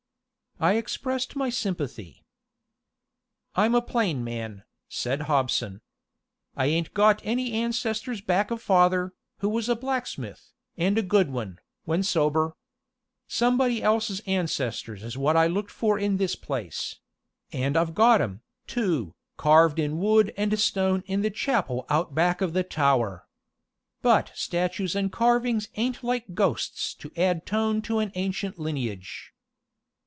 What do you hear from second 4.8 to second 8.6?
said Hobson. "I ain't got any ancestors back